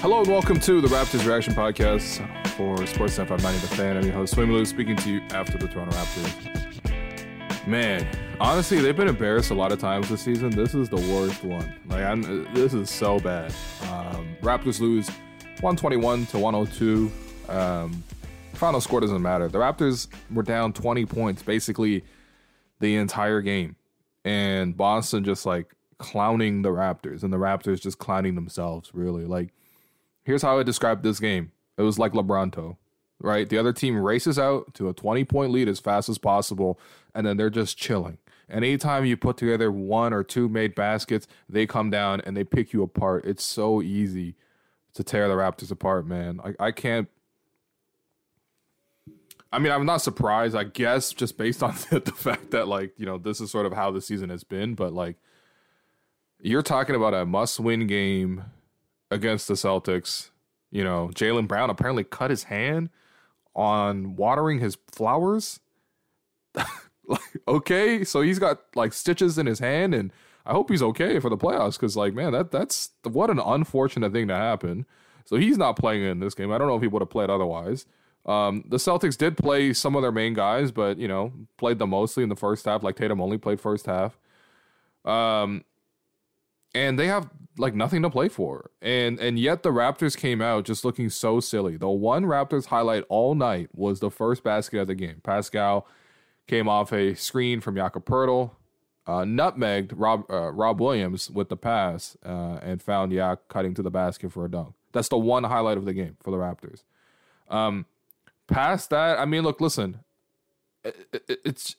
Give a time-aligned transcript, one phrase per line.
[0.00, 2.18] Hello and welcome to the Raptors Reaction Podcast
[2.50, 3.96] for Sports 590 The Fan.
[3.96, 7.66] I'm your host, William Lou, speaking to you after the Toronto Raptors.
[7.66, 8.06] Man,
[8.40, 10.50] honestly, they've been embarrassed a lot of times this season.
[10.50, 11.74] This is the worst one.
[11.88, 12.22] Like, I'm,
[12.54, 13.52] this is so bad.
[13.90, 15.08] Um, Raptors lose
[15.62, 17.10] 121 to 102.
[17.48, 18.04] Um,
[18.52, 19.48] final score doesn't matter.
[19.48, 22.04] The Raptors were down 20 points basically
[22.78, 23.74] the entire game,
[24.24, 28.92] and Boston just like clowning the Raptors, and the Raptors just clowning themselves.
[28.94, 29.52] Really, like
[30.28, 31.52] here's how I describe this game.
[31.78, 32.76] It was like LeBronto,
[33.18, 33.48] right?
[33.48, 36.78] The other team races out to a 20 point lead as fast as possible,
[37.14, 38.18] and then they're just chilling.
[38.46, 42.44] And anytime you put together one or two made baskets, they come down and they
[42.44, 43.24] pick you apart.
[43.24, 44.34] It's so easy
[44.92, 46.40] to tear the Raptors apart, man.
[46.44, 47.08] I, I can't.
[49.50, 52.92] I mean, I'm not surprised, I guess, just based on the, the fact that, like,
[52.98, 54.74] you know, this is sort of how the season has been.
[54.74, 55.16] But, like,
[56.38, 58.44] you're talking about a must win game
[59.10, 60.30] against the Celtics.
[60.70, 62.90] You know, Jaylen Brown apparently cut his hand
[63.54, 65.60] on watering his flowers.
[66.54, 70.12] like, okay, so he's got like stitches in his hand, and
[70.44, 74.12] I hope he's okay for the playoffs because, like, man, that that's what an unfortunate
[74.12, 74.86] thing to happen.
[75.24, 76.50] So he's not playing in this game.
[76.50, 77.86] I don't know if he would have played otherwise.
[78.24, 81.90] Um, the Celtics did play some of their main guys, but you know, played them
[81.90, 82.82] mostly in the first half.
[82.82, 84.18] Like Tatum only played first half.
[85.04, 85.64] Um,
[86.74, 88.70] and they have like nothing to play for.
[88.80, 91.76] And and yet the Raptors came out just looking so silly.
[91.76, 95.20] The one Raptors highlight all night was the first basket of the game.
[95.22, 95.86] Pascal
[96.46, 98.52] came off a screen from Jakob Poeltl,
[99.06, 103.82] uh, nutmegged Rob uh, Rob Williams with the pass, uh, and found Yak cutting to
[103.82, 104.74] the basket for a dunk.
[104.92, 106.82] That's the one highlight of the game for the Raptors.
[107.48, 107.86] Um,
[108.46, 110.00] past that, I mean, look, listen,
[110.84, 111.76] it, it, it's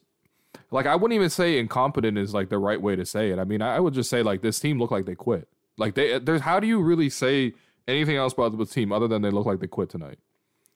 [0.71, 3.39] like I wouldn't even say incompetent is like the right way to say it.
[3.39, 5.47] I mean, I would just say like this team looked like they quit.
[5.77, 7.53] Like they there's how do you really say
[7.87, 10.19] anything else about the team other than they look like they quit tonight?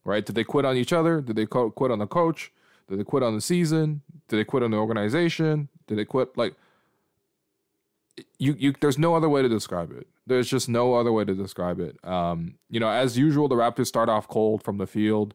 [0.04, 0.26] Right?
[0.26, 1.22] Did they quit on each other?
[1.22, 2.52] Did they quit on the coach?
[2.90, 4.02] Did they quit on the season?
[4.28, 5.70] Did they quit on the organization?
[5.88, 6.56] Did they quit like
[8.38, 10.08] you you there's no other way to describe it.
[10.26, 11.98] There's just no other way to describe it.
[12.04, 15.34] Um, you know, as usual, the Raptors start off cold from the field,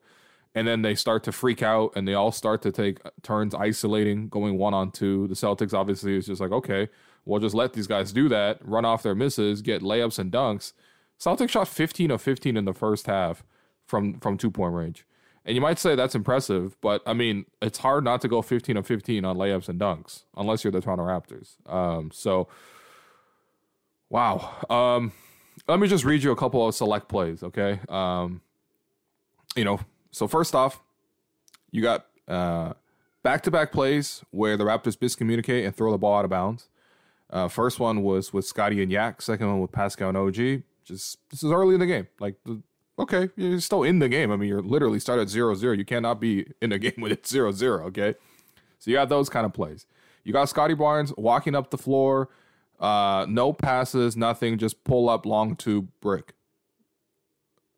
[0.58, 4.28] and then they start to freak out, and they all start to take turns isolating,
[4.28, 5.28] going one on two.
[5.28, 6.88] The Celtics obviously is just like, okay,
[7.24, 10.72] we'll just let these guys do that, run off their misses, get layups and dunks.
[11.20, 13.44] Celtics shot 15 of 15 in the first half
[13.86, 15.06] from from two point range.
[15.44, 18.76] And you might say that's impressive, but I mean, it's hard not to go 15
[18.78, 21.54] of 15 on layups and dunks unless you're the Toronto Raptors.
[21.72, 22.48] Um, so,
[24.10, 24.56] wow.
[24.68, 25.12] Um,
[25.68, 27.78] let me just read you a couple of select plays, okay?
[27.88, 28.40] Um,
[29.54, 29.78] you know,
[30.18, 30.82] so first off,
[31.70, 32.06] you got
[33.22, 36.68] back to back plays where the Raptors miscommunicate and throw the ball out of bounds.
[37.30, 39.22] Uh, first one was with Scotty and Yak.
[39.22, 40.62] Second one with Pascal and OG.
[40.84, 42.08] Just this is early in the game.
[42.18, 42.36] Like,
[42.98, 44.32] okay, you're still in the game.
[44.32, 45.74] I mean, you're literally start at zero zero.
[45.74, 48.14] You cannot be in the game when it's 0-0, Okay,
[48.78, 49.86] so you got those kind of plays.
[50.24, 52.28] You got Scottie Barnes walking up the floor,
[52.80, 56.34] uh, no passes, nothing, just pull up long tube brick.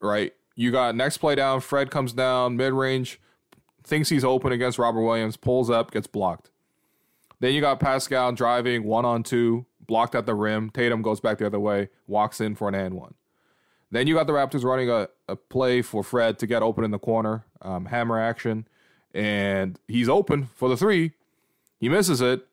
[0.00, 0.32] Right.
[0.54, 1.60] You got next play down.
[1.60, 3.20] Fred comes down mid range,
[3.82, 6.50] thinks he's open against Robert Williams, pulls up, gets blocked.
[7.40, 10.70] Then you got Pascal driving one on two, blocked at the rim.
[10.70, 13.14] Tatum goes back the other way, walks in for an and one.
[13.90, 16.90] Then you got the Raptors running a, a play for Fred to get open in
[16.90, 18.68] the corner, um, hammer action,
[19.12, 21.12] and he's open for the three.
[21.80, 22.46] He misses it.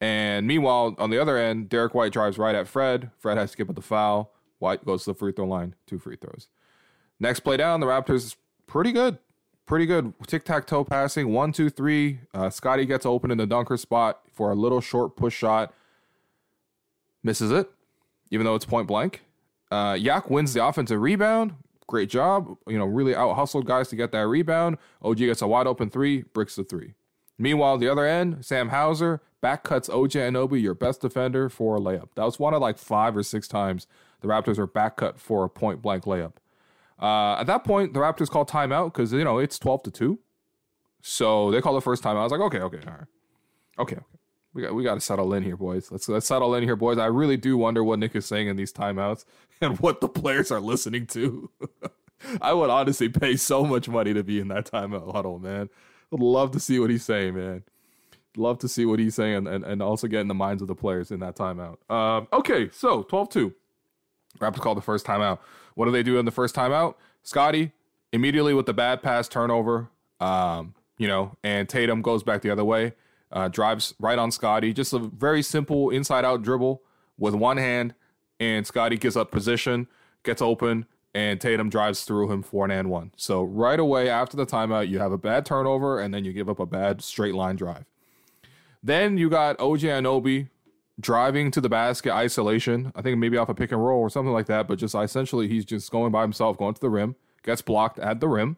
[0.00, 3.10] And meanwhile, on the other end, Derrick White drives right at Fred.
[3.18, 4.32] Fred has to give up the foul.
[4.58, 6.48] White goes to the free throw line, two free throws.
[7.20, 8.36] Next play down, the Raptors
[8.66, 9.18] pretty good
[9.66, 11.32] pretty good tic tac toe passing.
[11.32, 12.20] One, two, three.
[12.32, 15.72] Uh, Scotty gets open in the dunker spot for a little short push shot.
[17.22, 17.70] Misses it,
[18.30, 19.22] even though it's point blank.
[19.70, 21.54] Uh, Yak wins the offensive rebound.
[21.86, 22.56] Great job.
[22.68, 24.78] You know, really out hustled guys to get that rebound.
[25.02, 26.94] OG gets a wide open three, bricks the three.
[27.38, 31.80] Meanwhile, the other end, Sam Hauser back cuts OG Anunoby, your best defender, for a
[31.80, 32.08] layup.
[32.14, 33.86] That was one of like five or six times
[34.20, 36.34] the Raptors were back cut for a point blank layup.
[37.00, 40.18] Uh, at that point, the Raptors call timeout because you know it's twelve to two,
[41.02, 42.20] so they call the first timeout.
[42.20, 43.06] I was like, okay, okay, all right,
[43.78, 44.04] okay, okay.
[44.54, 45.90] We got we got to settle in here, boys.
[45.90, 46.98] Let's let's settle in here, boys.
[46.98, 49.24] I really do wonder what Nick is saying in these timeouts
[49.60, 51.50] and what the players are listening to.
[52.40, 55.68] I would honestly pay so much money to be in that timeout huddle, man.
[56.10, 57.64] Would love to see what he's saying, man.
[58.36, 60.74] Love to see what he's saying and, and also get in the minds of the
[60.74, 61.78] players in that timeout.
[61.90, 63.54] Um, okay, so 12 2.
[64.38, 65.38] Raptors call the first timeout.
[65.74, 66.94] What do they do in the first timeout?
[67.22, 67.72] Scotty
[68.14, 69.90] immediately with the bad pass turnover,
[70.20, 72.92] um, you know, and Tatum goes back the other way,
[73.32, 74.72] uh, drives right on Scotty.
[74.72, 76.80] Just a very simple inside out dribble
[77.18, 77.94] with one hand,
[78.38, 79.88] and Scotty gets up position,
[80.22, 83.12] gets open, and Tatum drives through him for an and one.
[83.16, 86.48] So right away after the timeout, you have a bad turnover, and then you give
[86.48, 87.84] up a bad straight line drive.
[88.82, 90.50] Then you got OG Anunoby
[91.00, 92.92] driving to the basket isolation.
[92.94, 95.48] I think maybe off a pick and roll or something like that, but just essentially
[95.48, 98.56] he's just going by himself, going to the rim, gets blocked at the rim,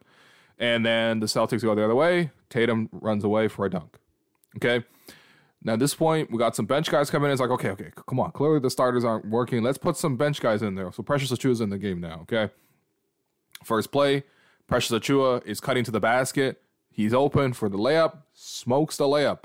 [0.58, 2.30] and then the Celtics go the other way.
[2.50, 3.98] Tatum runs away for a dunk.
[4.56, 4.84] Okay.
[5.62, 7.32] Now at this point, we got some bench guys coming in.
[7.32, 8.30] It's like, okay, okay, come on.
[8.32, 9.62] Clearly the starters aren't working.
[9.62, 10.92] Let's put some bench guys in there.
[10.92, 12.20] So Precious Achiuwa's in the game now.
[12.22, 12.52] Okay.
[13.64, 14.24] First play,
[14.68, 16.62] Precious Achiuwa is cutting to the basket.
[16.90, 19.40] He's open for the layup, smokes the layup.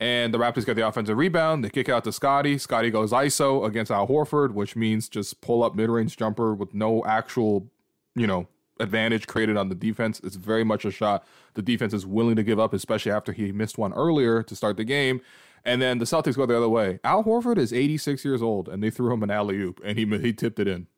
[0.00, 1.64] And the Raptors get the offensive rebound.
[1.64, 2.58] They kick it out to Scotty.
[2.58, 6.74] Scotty goes ISO against Al Horford, which means just pull up mid range jumper with
[6.74, 7.70] no actual,
[8.16, 8.48] you know,
[8.80, 10.20] advantage created on the defense.
[10.24, 11.24] It's very much a shot
[11.54, 14.76] the defense is willing to give up, especially after he missed one earlier to start
[14.76, 15.20] the game.
[15.64, 16.98] And then the Celtics go the other way.
[17.04, 20.04] Al Horford is 86 years old, and they threw him an alley oop, and he
[20.18, 20.88] he tipped it in.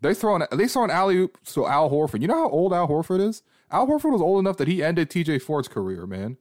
[0.00, 2.22] They throw an they throw an alley oop to Al Horford.
[2.22, 3.42] You know how old Al Horford is?
[3.70, 5.40] Al Horford was old enough that he ended T.J.
[5.40, 6.38] Ford's career, man.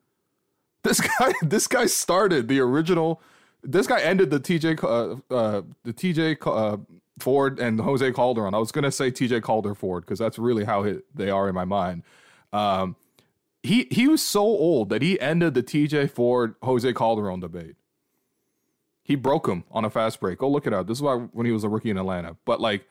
[0.86, 3.22] This guy, this guy started the original.
[3.64, 6.78] This guy ended the TJ, uh, uh, the TJ uh,
[7.20, 8.54] Ford and Jose Calderon.
[8.54, 11.56] I was gonna say TJ Calder Ford because that's really how it, they are in
[11.56, 12.04] my mind.
[12.54, 12.96] Um,
[13.64, 17.76] he he was so old that he ended the TJ Ford Jose Calderon debate.
[19.02, 20.40] He broke him on a fast break.
[20.40, 20.88] Go look it up.
[20.88, 22.38] This is why when he was a rookie in Atlanta.
[22.46, 22.88] But like,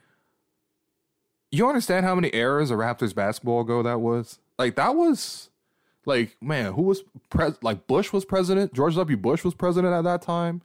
[1.49, 4.39] you understand how many errors a Raptors basketball ago that was?
[4.59, 5.49] Like that was
[6.05, 9.17] like, man, who was pres like Bush was president, George W.
[9.17, 10.61] Bush was president at that time.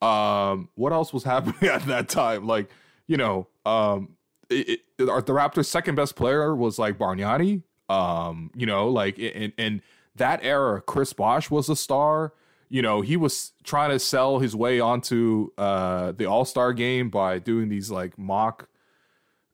[0.00, 2.46] Um, what else was happening at that time?
[2.46, 2.70] Like,
[3.06, 4.16] you know, um,
[4.50, 7.62] it, it, the Raptors' second best player was like Bargnani.
[7.88, 9.82] Um, you know, like in in
[10.16, 12.32] that era, Chris Bosh was a star.
[12.68, 17.08] You know, he was trying to sell his way onto uh the All Star game
[17.08, 18.68] by doing these like mock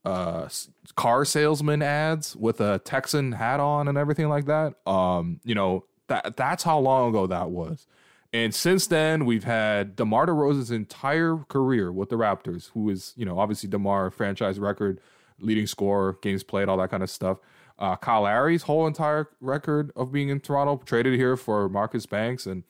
[0.04, 0.48] uh
[0.96, 4.74] car salesman ads with a Texan hat on and everything like that.
[4.86, 7.86] Um, you know, that that's how long ago that was.
[8.34, 13.24] And since then, we've had DeMar DeRozan's entire career with the Raptors, who is, you
[13.24, 15.00] know, obviously DeMar franchise record,
[15.38, 17.38] leading scorer, games played, all that kind of stuff.
[17.78, 22.44] Uh, Kyle Lowry's whole entire record of being in Toronto, traded here for Marcus Banks
[22.44, 22.64] and,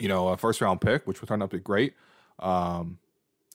[0.00, 1.94] you know, a first round pick, which would turn out to be great.
[2.40, 2.98] Um,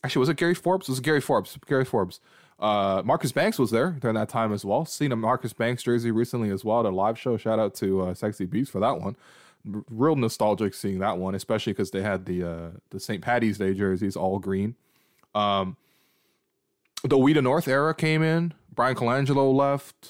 [0.05, 0.87] actually, was it Gary Forbes?
[0.87, 1.57] Was It was Gary Forbes.
[1.67, 2.21] Gary Forbes.
[2.61, 4.85] Uh, Marcus Banks was there during that time as well.
[4.85, 7.35] Seen a Marcus Banks jersey recently as well at a live show.
[7.35, 9.15] Shout out to uh, Sexy Beats for that one.
[9.73, 13.21] R- real nostalgic seeing that one, especially because they had the uh, the St.
[13.21, 14.75] Patty's Day jerseys all green.
[15.33, 15.75] Um,
[17.03, 18.53] the We North era came in.
[18.73, 20.09] Bryan Colangelo left.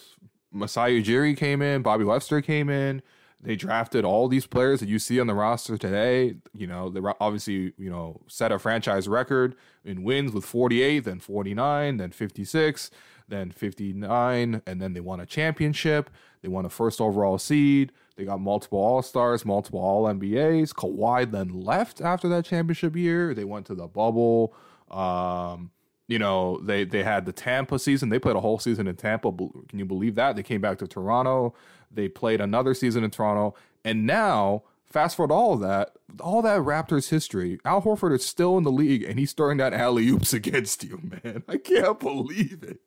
[0.51, 1.81] Masai Ujiri came in.
[1.81, 3.01] Bobby Webster came in.
[3.43, 6.35] They drafted all these players that you see on the roster today.
[6.53, 11.19] You know, they obviously, you know, set a franchise record in wins with 48, then
[11.19, 12.91] 49, then 56,
[13.27, 16.11] then 59, and then they won a championship.
[16.43, 17.91] They won a first overall seed.
[18.15, 20.73] They got multiple All Stars, multiple All NBAs.
[20.73, 23.33] Kawhi then left after that championship year.
[23.33, 24.53] They went to the bubble.
[24.91, 25.71] Um,
[26.11, 28.09] you know, they they had the Tampa season.
[28.09, 29.31] They played a whole season in Tampa.
[29.31, 30.35] Can you believe that?
[30.35, 31.55] They came back to Toronto.
[31.89, 33.55] They played another season in Toronto,
[33.85, 37.59] and now fast forward all of that, all that Raptors history.
[37.63, 40.99] Al Horford is still in the league, and he's throwing that alley oops against you,
[41.01, 41.43] man.
[41.47, 42.81] I can't believe it.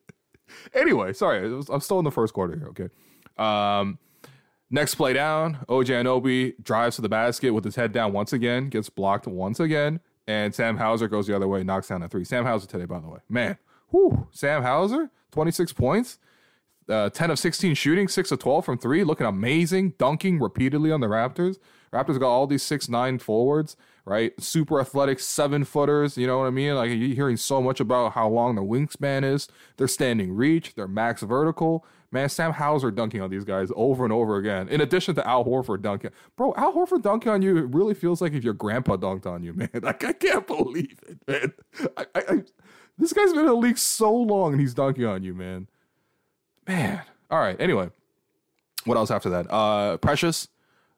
[0.75, 2.67] Anyway, sorry, I'm still in the first quarter here.
[2.67, 2.89] Okay.
[3.43, 3.97] Um,
[4.69, 8.69] next play down, OG Anunoby drives to the basket with his head down once again,
[8.69, 12.23] gets blocked once again and Sam Hauser goes the other way, knocks down a three.
[12.23, 13.57] Sam Hauser today, by the way, man,
[13.91, 16.17] whoo, Sam Hauser, twenty six points,
[16.89, 21.01] uh, ten of sixteen shooting, six of twelve from three, looking amazing, dunking repeatedly on
[21.01, 21.57] the Raptors.
[21.93, 24.33] Raptors got all these six nine forwards, right?
[24.41, 26.17] Super athletic seven footers.
[26.17, 26.75] You know what I mean?
[26.75, 29.47] Like you're hearing so much about how long their wingspan is.
[29.77, 31.85] Their standing reach, their max vertical.
[32.15, 34.69] Man, Sam Hauser dunking on these guys over and over again.
[34.69, 37.57] In addition to Al Horford dunking, bro, Al Horford dunking on you.
[37.57, 39.69] It really feels like if your grandpa dunked on you, man.
[39.81, 41.53] Like I can't believe it, man.
[41.97, 42.43] I, I, I
[42.97, 45.67] this guy's been in the league so long and he's dunking on you, man.
[46.65, 47.01] Man.
[47.29, 47.59] All right.
[47.59, 47.89] Anyway,
[48.85, 49.51] what else after that?
[49.51, 50.47] Uh, Precious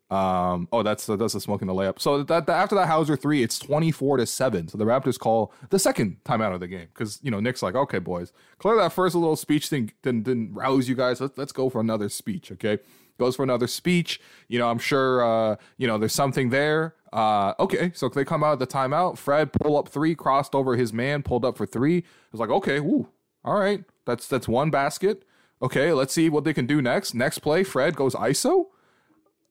[0.09, 1.99] um, oh, that's that's the smoking the layup.
[1.99, 4.69] So that, that, after that Hauser three, it's twenty four to seven.
[4.69, 7.75] So the Raptors call the second timeout of the game because you know Nick's like,
[7.75, 11.19] okay, boys, clear that first little speech thing didn't didn't rouse you guys.
[11.19, 12.53] Let's let's go for another speech.
[12.53, 12.79] Okay,
[13.17, 14.21] goes for another speech.
[14.47, 16.95] You know, I'm sure uh, you know there's something there.
[17.11, 19.17] Uh, okay, so they come out of the timeout.
[19.17, 21.97] Fred pull up three, crossed over his man, pulled up for three.
[21.97, 23.09] It was like, okay, woo,
[23.43, 25.23] all right, that's that's one basket.
[25.61, 27.13] Okay, let's see what they can do next.
[27.13, 28.67] Next play, Fred goes ISO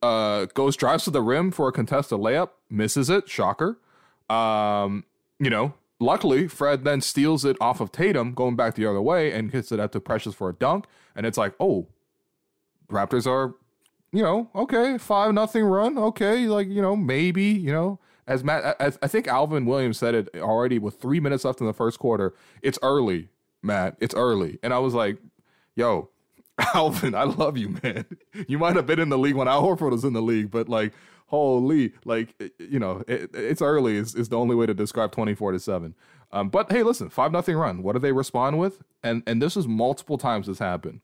[0.03, 3.29] uh, goes drives to the rim for a contested layup, misses it.
[3.29, 3.79] Shocker.
[4.29, 5.05] Um,
[5.39, 9.33] you know, luckily, Fred then steals it off of Tatum, going back the other way,
[9.33, 10.87] and hits it out to Precious for a dunk.
[11.15, 11.89] And it's like, oh,
[12.91, 13.55] Raptors are,
[14.13, 18.77] you know, okay, five nothing run, okay, like you know, maybe, you know, as Matt,
[18.81, 21.99] as, I think Alvin Williams said it already with three minutes left in the first
[21.99, 22.35] quarter.
[22.63, 23.29] It's early,
[23.63, 23.97] Matt.
[24.01, 25.19] It's early, and I was like,
[25.75, 26.11] yo.
[26.75, 28.07] Alvin, I love you, man.
[28.49, 30.69] You might have been in the league when Al Horford was in the league, but
[30.69, 30.93] like,
[31.27, 35.53] holy, like, you know, it, it's early is, is the only way to describe 24
[35.53, 35.95] to 7.
[36.33, 37.83] Um, but hey, listen, 5 nothing run.
[37.83, 38.83] What do they respond with?
[39.03, 41.01] And and this is multiple times this happened.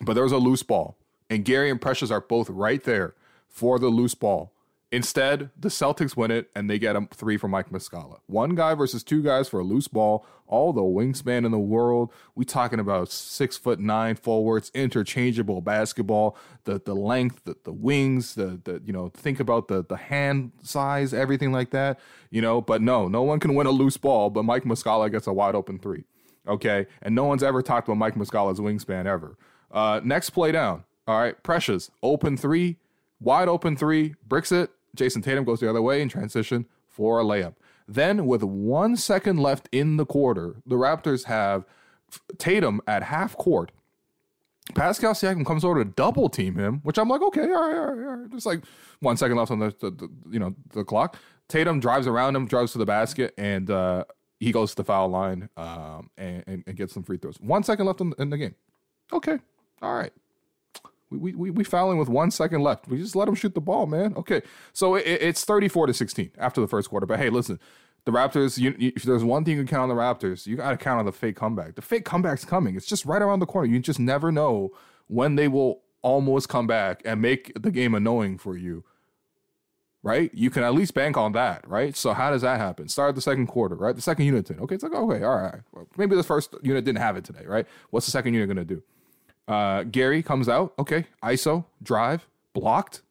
[0.00, 0.96] But there was a loose ball,
[1.28, 3.14] and Gary and Precious are both right there
[3.48, 4.52] for the loose ball.
[4.90, 8.20] Instead, the Celtics win it and they get a three from Mike Muscala.
[8.26, 10.24] One guy versus two guys for a loose ball.
[10.46, 12.10] All the wingspan in the world.
[12.34, 16.38] We talking about six foot nine forwards, interchangeable basketball.
[16.64, 20.52] The the length, the, the wings, the the you know think about the the hand
[20.62, 22.00] size, everything like that.
[22.30, 24.30] You know, but no, no one can win a loose ball.
[24.30, 26.04] But Mike Muscala gets a wide open three.
[26.46, 29.36] Okay, and no one's ever talked about Mike Muscala's wingspan ever.
[29.70, 30.84] Uh, next play down.
[31.06, 32.78] All right, Precious open three,
[33.20, 37.24] wide open three, bricks it Jayson Tatum goes the other way in transition for a
[37.24, 37.54] layup.
[37.86, 41.64] Then, with one second left in the quarter, the Raptors have
[42.36, 43.72] Tatum at half court.
[44.74, 47.86] Pascal Siakam comes over to double team him, which I'm like, okay, all right, all
[47.86, 48.30] right, all right.
[48.30, 48.62] Just like
[49.00, 51.16] one second left on the, the, the, you know the clock.
[51.48, 54.04] Tatum drives around him, drives to the basket, and uh,
[54.38, 57.38] he goes to the foul line um, and, and, and, gets some free throws.
[57.40, 58.54] One second left in, in the game.
[59.12, 59.38] Okay,
[59.80, 60.12] all right.
[61.10, 62.88] We, we, we fouling with one second left.
[62.88, 64.14] We just let him shoot the ball, man.
[64.16, 64.42] Okay.
[64.72, 67.06] So it, it's 34 to 16 after the first quarter.
[67.06, 67.58] But hey, listen,
[68.04, 70.56] the Raptors, you, you, if there's one thing you can count on the Raptors, you
[70.56, 71.74] got to count on the fake comeback.
[71.74, 72.76] The fake comeback's coming.
[72.76, 73.68] It's just right around the corner.
[73.70, 74.70] You just never know
[75.08, 78.84] when they will almost come back and make the game annoying for you.
[80.02, 80.32] Right?
[80.32, 81.94] You can at least bank on that, right?
[81.96, 82.88] So how does that happen?
[82.88, 83.94] Start the second quarter, right?
[83.94, 84.60] The second unit did.
[84.60, 85.60] Okay, it's like, okay, all right.
[85.72, 87.66] Well, maybe the first unit didn't have it today, right?
[87.90, 88.82] What's the second unit going to do?
[89.48, 90.74] Uh, Gary comes out.
[90.78, 91.06] Okay.
[91.22, 93.02] ISO, drive, blocked.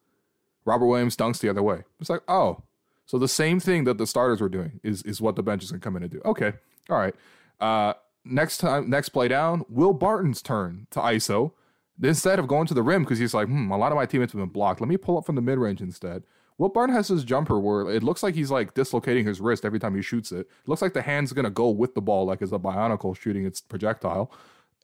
[0.64, 1.82] Robert Williams dunks the other way.
[2.00, 2.62] It's like, oh,
[3.06, 5.70] so the same thing that the starters were doing is, is what the bench is
[5.70, 6.20] going to come in and do.
[6.24, 6.52] Okay.
[6.88, 7.14] All right.
[7.58, 11.52] Uh, next time, next play down, Will Barton's turn to ISO.
[12.00, 14.32] Instead of going to the rim, because he's like, hmm, a lot of my teammates
[14.32, 14.80] have been blocked.
[14.80, 16.22] Let me pull up from the mid range instead.
[16.58, 19.78] Will Barton has his jumper where it looks like he's like dislocating his wrist every
[19.78, 20.40] time he shoots it.
[20.40, 23.46] It looks like the hand's gonna go with the ball, like it's a bionicle shooting
[23.46, 24.30] its projectile.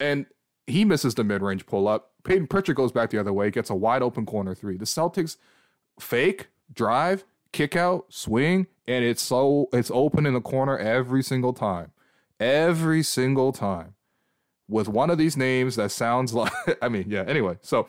[0.00, 0.26] And
[0.66, 2.12] he misses the mid range pull up.
[2.24, 4.76] Payton Pritchard goes back the other way, gets a wide open corner three.
[4.76, 5.36] The Celtics
[5.98, 11.52] fake, drive, kick out, swing, and it's so it's open in the corner every single
[11.52, 11.92] time.
[12.40, 13.94] Every single time.
[14.66, 17.58] With one of these names that sounds like I mean, yeah, anyway.
[17.60, 17.86] So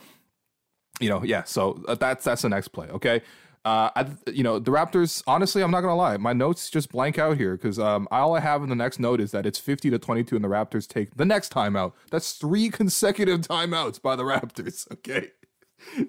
[0.99, 3.21] you know, yeah, so uh, that's that's the next play, okay?
[3.65, 5.23] Uh, I, you know, the Raptors.
[5.25, 6.17] Honestly, I'm not gonna lie.
[6.17, 9.19] My notes just blank out here because um, all I have in the next note
[9.19, 11.93] is that it's 50 to 22, and the Raptors take the next timeout.
[12.11, 14.87] That's three consecutive timeouts by the Raptors.
[14.93, 15.31] Okay.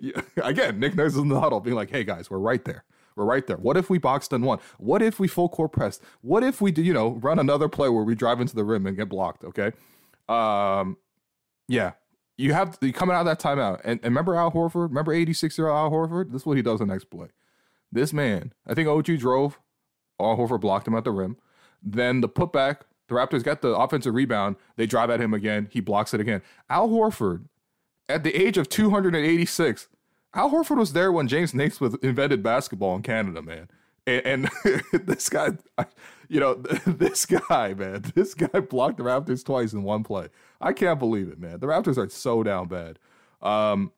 [0.01, 0.23] Yeah.
[0.43, 2.85] Again, Nick Nurse is in the huddle, being like, "Hey guys, we're right there.
[3.17, 3.57] We're right there.
[3.57, 4.59] What if we box and one?
[4.79, 6.03] What if we full court pressed?
[6.21, 8.87] What if we do, you know, run another play where we drive into the rim
[8.87, 9.43] and get blocked?
[9.45, 9.73] Okay.
[10.29, 10.99] Um,
[11.69, 11.93] yeah,
[12.37, 14.89] you have you coming out of that timeout, and, and remember Al Horford.
[14.89, 16.33] Remember 86 year old Al Horford.
[16.33, 17.29] This is what he does the next play.
[17.91, 19.59] This man, I think OG drove.
[20.21, 21.37] Al Horford blocked him at the rim.
[21.83, 24.57] Then the putback, the Raptors got the offensive rebound.
[24.77, 25.69] They drive at him again.
[25.71, 26.43] He blocks it again.
[26.69, 27.45] Al Horford,
[28.09, 29.89] at the age of 286,
[30.35, 33.69] Al Horford was there when James Naismith invented basketball in Canada, man.
[34.07, 34.51] And, and
[35.07, 35.51] this guy,
[36.29, 36.55] you know,
[36.87, 40.29] this guy, man, this guy blocked the Raptors twice in one play.
[40.61, 41.61] I can't believe it, man.
[41.61, 42.99] The Raptors are so down bad.
[43.43, 43.93] Um,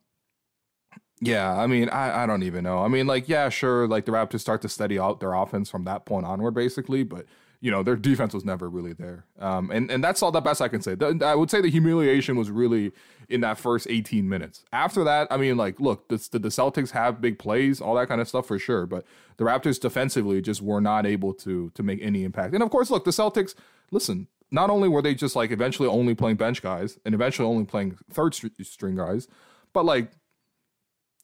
[1.20, 2.78] yeah, I mean, I, I don't even know.
[2.78, 5.84] I mean, like, yeah, sure, like the Raptors start to steady out their offense from
[5.84, 7.26] that point onward, basically, but
[7.60, 9.24] you know, their defense was never really there.
[9.40, 10.94] Um, and, and that's all the best I can say.
[10.94, 12.92] The, I would say the humiliation was really
[13.28, 14.64] in that first 18 minutes.
[14.72, 18.20] After that, I mean, like, look, the, the Celtics have big plays, all that kind
[18.20, 19.04] of stuff for sure, but
[19.38, 22.54] the Raptors defensively just were not able to to make any impact.
[22.54, 23.54] And of course, look, the Celtics,
[23.90, 27.64] listen, not only were they just like eventually only playing bench guys and eventually only
[27.64, 29.26] playing third string guys,
[29.72, 30.12] but like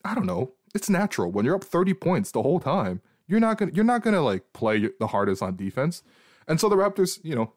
[0.04, 0.52] I don't know.
[0.74, 3.00] It's natural when you're up 30 points the whole time.
[3.26, 6.02] You're not gonna you're not gonna like play the hardest on defense,
[6.46, 7.54] and so the Raptors, you know,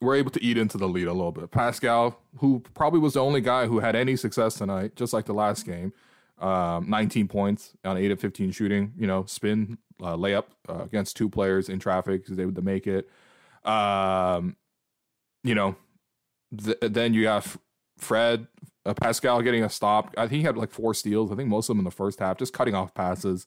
[0.00, 1.50] were able to eat into the lead a little bit.
[1.50, 5.34] Pascal, who probably was the only guy who had any success tonight, just like the
[5.34, 5.92] last game,
[6.38, 8.92] um, 19 points on eight of 15 shooting.
[8.96, 13.08] You know, spin uh, layup uh, against two players in traffic they would make it.
[13.64, 14.56] Um,
[15.44, 15.76] you know,
[16.56, 17.58] th- then you have
[17.98, 18.46] Fred
[18.84, 20.14] uh, Pascal getting a stop.
[20.16, 21.30] I think he had like four steals.
[21.30, 23.46] I think most of them in the first half, just cutting off passes.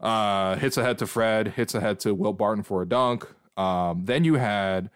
[0.00, 3.26] Uh, hits ahead to Fred, hits ahead to Will Barton for a dunk.
[3.56, 4.90] Um, then you had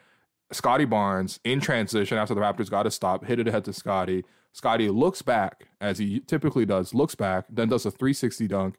[0.53, 4.25] Scottie Barnes in transition after the Raptors got a stop, hit it ahead to Scotty.
[4.53, 8.77] Scotty looks back as he typically does, looks back, then does a 360 dunk.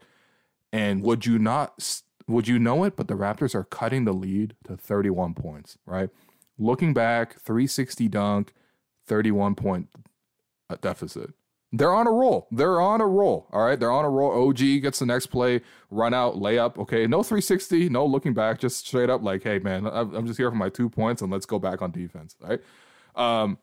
[0.72, 2.96] And would you not, would you know it?
[2.96, 6.10] But the Raptors are cutting the lead to 31 points, right?
[6.58, 8.54] Looking back, 360 dunk,
[9.08, 9.90] 31 point
[10.70, 11.32] uh, deficit.
[11.76, 12.48] They're on a roll.
[12.52, 13.48] They're on a roll.
[13.52, 13.80] All right.
[13.80, 14.48] They're on a roll.
[14.50, 16.78] OG gets the next play, run out, layup.
[16.78, 17.08] Okay.
[17.08, 20.56] No 360, no looking back, just straight up like, hey, man, I'm just here for
[20.56, 22.36] my two points and let's go back on defense.
[22.40, 22.62] Right.
[23.16, 23.58] Um,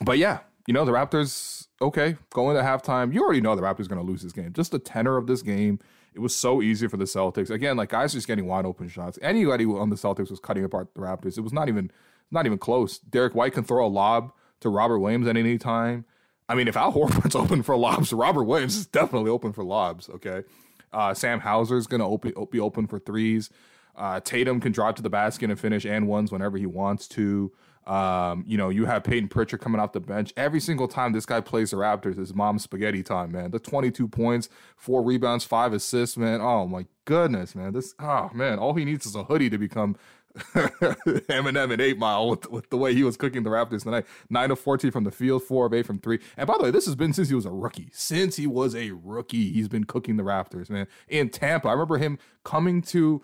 [0.00, 3.14] but yeah, you know, the Raptors, okay, going to halftime.
[3.14, 4.52] You already know the Raptors going to lose this game.
[4.52, 5.78] Just the tenor of this game.
[6.14, 7.50] It was so easy for the Celtics.
[7.50, 9.18] Again, like guys just getting wide open shots.
[9.22, 11.38] Anybody on the Celtics was cutting apart the Raptors.
[11.38, 11.90] It was not even
[12.30, 12.98] not even close.
[12.98, 16.04] Derrick White can throw a lob to Robert Williams at any time.
[16.48, 20.08] I mean, if Al Horford's open for lobs, Robert Williams is definitely open for lobs.
[20.08, 20.42] Okay,
[20.92, 23.50] uh, Sam Hauser is going to open, be open for threes.
[23.94, 27.52] Uh, Tatum can drive to the basket and finish and ones whenever he wants to.
[27.86, 30.32] Um, you know, you have Payton Pritchard coming off the bench.
[30.36, 33.50] Every single time this guy plays the Raptors, it's mom's spaghetti time, man.
[33.50, 36.40] The 22 points, four rebounds, five assists, man.
[36.40, 37.72] Oh my goodness, man.
[37.72, 39.96] This, oh man, all he needs is a hoodie to become
[40.54, 44.06] Eminem and Eight Mile with, with, the way he was cooking the Raptors tonight.
[44.30, 46.20] Nine of fourteen from the field, four of eight from three.
[46.36, 47.90] And by the way, this has been since he was a rookie.
[47.92, 50.86] Since he was a rookie, he's been cooking the Raptors, man.
[51.08, 53.22] In Tampa, I remember him coming to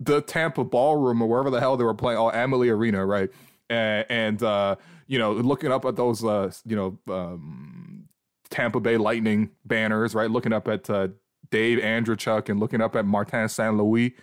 [0.00, 3.30] the Tampa ballroom or wherever the hell they were playing, oh, Amalie Arena, right?
[3.68, 4.76] And, and uh,
[5.06, 8.08] you know, looking up at those, uh, you know, um,
[8.50, 10.30] Tampa Bay Lightning banners, right?
[10.30, 11.08] Looking up at uh,
[11.50, 13.76] Dave Andreychuk and looking up at Martin St.
[13.76, 14.14] Louis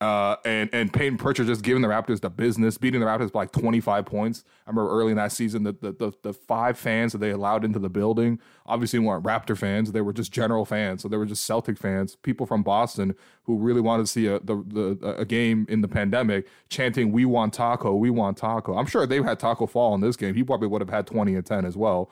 [0.00, 3.40] uh, and and Payton Pritchard just giving the Raptors the business, beating the Raptors by
[3.40, 4.44] like 25 points.
[4.66, 7.64] I remember early in that season that the, the, the five fans that they allowed
[7.64, 11.00] into the building obviously weren't Raptor fans; they were just general fans.
[11.00, 14.38] So they were just Celtic fans, people from Boston who really wanted to see a
[14.40, 18.86] the, the a game in the pandemic, chanting "We want Tacko, we want Tacko." I'm
[18.86, 20.34] sure they had Tacko Fall in this game.
[20.34, 22.10] He probably would have had 20 and 10 as well.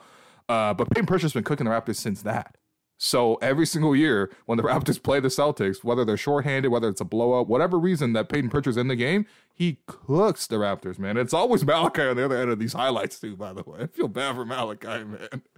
[0.49, 2.57] Uh, but Payton Pritchard's been cooking the Raptors since that.
[2.97, 7.01] So every single year when the Raptors play the Celtics, whether they're shorthanded, whether it's
[7.01, 11.17] a blowout, whatever reason that Payton Pritchard's in the game, he cooks the Raptors, man.
[11.17, 13.81] It's always Malachi on the other end of these highlights too, by the way.
[13.81, 15.41] I feel bad for Malachi, man.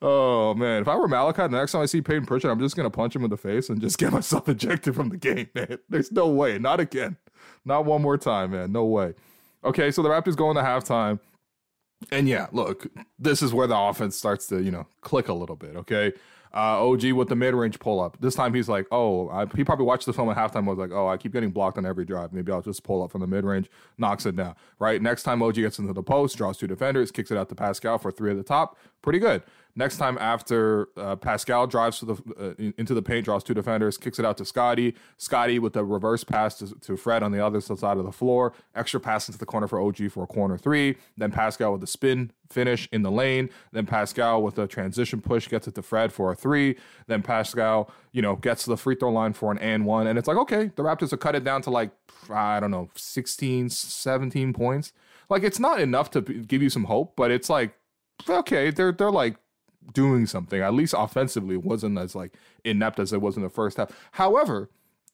[0.00, 2.76] Oh man, if I were Malachi, the next time I see Payton Pritchard, I'm just
[2.76, 5.78] gonna punch him in the face and just get myself ejected from the game, man.
[5.88, 7.16] There's no way, not again,
[7.64, 8.70] not one more time, man.
[8.70, 9.14] No way.
[9.64, 11.18] Okay, so the Raptors go into halftime.
[12.12, 12.86] And yeah, look,
[13.18, 16.12] this is where the offense starts to, you know, click a little bit, okay?
[16.54, 18.16] Uh, OG with the mid range pull up.
[18.20, 20.64] This time he's like, oh, I, he probably watched the film at halftime.
[20.66, 22.32] Was like, oh, I keep getting blocked on every drive.
[22.32, 24.54] Maybe I'll just pull up from the mid range, knocks it down.
[24.78, 25.00] Right.
[25.00, 27.98] Next time OG gets into the post, draws two defenders, kicks it out to Pascal
[27.98, 28.76] for three at the top.
[29.02, 29.42] Pretty good.
[29.76, 33.96] Next time after uh, Pascal drives to the uh, into the paint, draws two defenders,
[33.96, 34.94] kicks it out to Scotty.
[35.18, 38.54] Scotty with the reverse pass to, to, Fred on the other side of the floor.
[38.74, 40.96] Extra pass into the corner for OG for a corner three.
[41.16, 43.50] Then Pascal with the spin finish in the lane.
[43.72, 46.76] Then Pascal with a transition push gets it to Fred for a three.
[47.06, 50.06] Then Pascal, you know, gets to the free throw line for an and one.
[50.06, 51.90] And it's like, okay, the Raptors have cut it down to like,
[52.30, 54.92] I don't know, 16, 17 points.
[55.30, 57.74] Like it's not enough to give you some hope, but it's like,
[58.28, 59.36] okay, they're they're like
[59.92, 60.60] doing something.
[60.60, 63.90] At least offensively, wasn't as like inept as it was in the first half.
[64.12, 64.70] However,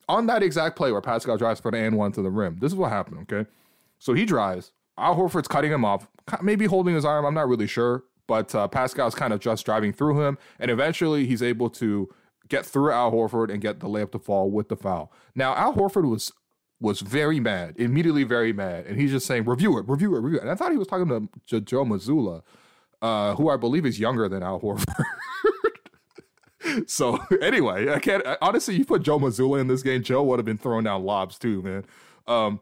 [0.09, 2.73] on that exact play where Pascal drives for the and one to the rim, this
[2.73, 3.27] is what happened.
[3.31, 3.49] Okay,
[3.99, 4.73] so he drives.
[4.97, 6.09] Al Horford's cutting him off,
[6.43, 7.25] maybe holding his arm.
[7.25, 11.27] I'm not really sure, but uh, Pascal's kind of just driving through him, and eventually
[11.27, 12.09] he's able to
[12.49, 15.13] get through Al Horford and get the layup to fall with the foul.
[15.35, 16.33] Now Al Horford was
[16.81, 20.39] was very mad, immediately very mad, and he's just saying, "Review it, review it, review
[20.39, 22.43] it." And I thought he was talking to Joe Mazzulla,
[23.05, 25.05] uh, who I believe is younger than Al Horford.
[26.87, 28.77] so anyway, I can't honestly.
[28.77, 31.61] You put Joe Mazzulla in this game, Joe would have been throwing down lobs too,
[31.61, 31.85] man.
[32.27, 32.61] Um,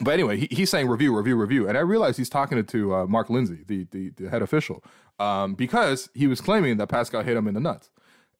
[0.00, 3.06] but anyway, he, he's saying review, review, review, and I realized he's talking to uh,
[3.06, 4.84] Mark Lindsay, the, the, the head official,
[5.18, 7.90] um, because he was claiming that Pascal hit him in the nuts,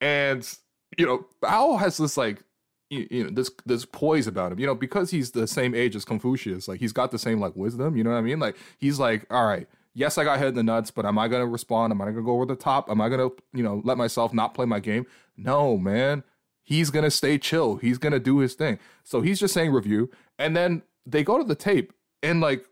[0.01, 0.49] and
[0.97, 2.45] you know Al has this like
[2.91, 5.97] you, you, know this this poise about him, you know, because he's the same age
[5.97, 8.39] as Confucius, like he's got the same like wisdom, you know what I mean?
[8.39, 9.67] Like he's like, all right,
[9.99, 11.93] yes, I got hit in the nuts, but am I going to respond?
[11.93, 12.89] Am I going to go over the top?
[12.89, 15.07] Am I going to, you know, let myself not play my game?
[15.37, 16.23] No, man.
[16.63, 17.77] He's going to stay chill.
[17.77, 18.79] He's going to do his thing.
[19.03, 20.11] So he's just saying review.
[20.39, 22.67] And then they go to the tape and like,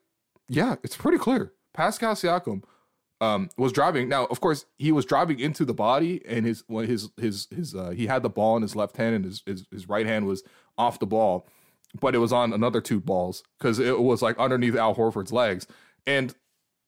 [0.49, 1.53] yeah, it's pretty clear.
[1.75, 2.63] Pascal Siakam
[3.21, 4.09] um, was driving.
[4.09, 7.91] Now, of course, he was driving into the body, and his his his his uh,
[7.91, 10.43] he had the ball in his left hand, and his, his his right hand was
[10.79, 11.47] off the ball,
[12.01, 15.67] but it was on another two balls because it was like underneath Al Horford's legs,
[16.07, 16.35] and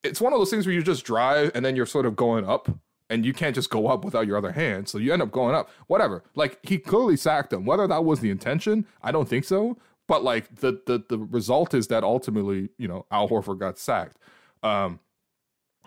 [0.02, 2.44] it's one of those things where you just drive and then you're sort of going
[2.44, 2.68] up
[3.11, 4.88] and you can't just go up without your other hand.
[4.88, 5.70] So you end up going up.
[5.87, 6.22] Whatever.
[6.34, 7.64] Like he clearly sacked him.
[7.64, 9.78] Whether that was the intention, I don't think so.
[10.06, 14.18] But like the the the result is that ultimately, you know, Al Horford got sacked.
[14.62, 15.00] Um,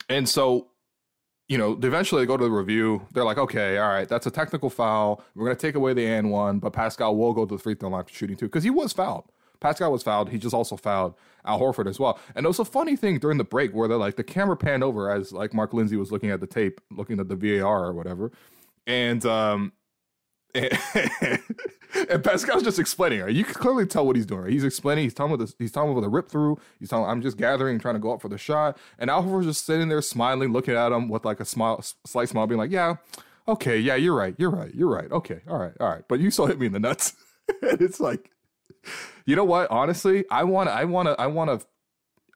[0.09, 0.67] and so,
[1.47, 3.05] you know, eventually they go to the review.
[3.13, 5.23] They're like, okay, all right, that's a technical foul.
[5.35, 7.89] We're gonna take away the and one, but Pascal will go to the free throw
[7.89, 9.25] line for shooting two because he was fouled.
[9.61, 10.29] Pascal was fouled.
[10.29, 12.19] He just also fouled Al Horford as well.
[12.35, 14.83] And it was a funny thing during the break where they're like the camera panned
[14.83, 17.93] over as like Mark Lindsay was looking at the tape, looking at the VAR or
[17.93, 18.31] whatever,
[18.85, 19.71] and um,
[20.53, 20.77] and,
[22.09, 23.21] and Pascal's just explaining.
[23.21, 23.33] Right?
[23.33, 24.41] You can clearly tell what he's doing.
[24.41, 24.51] Right?
[24.51, 25.03] He's explaining.
[25.03, 26.59] He's telling with he's talking with a rip through.
[26.79, 28.77] He's telling I'm just gathering, trying to go up for the shot.
[28.97, 32.29] And Al Horford's just sitting there smiling, looking at him with like a smile, slight
[32.29, 32.95] smile, being like, "Yeah,
[33.47, 35.11] okay, yeah, you're right, you're right, you're right.
[35.11, 36.03] Okay, all right, all right.
[36.07, 37.13] But you still hit me in the nuts."
[37.61, 38.30] and it's like,
[39.25, 39.69] you know what?
[39.71, 41.65] Honestly, I want I want to, I want to,